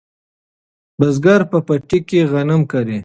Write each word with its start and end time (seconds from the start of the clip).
بزګر 0.99 1.41
په 1.51 1.57
پټي 1.67 1.99
کې 2.07 2.19
غنم 2.31 2.61
کري. 2.71 2.99